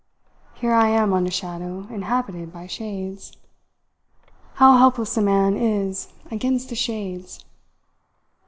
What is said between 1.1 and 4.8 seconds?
on a Shadow inhabited by Shades. How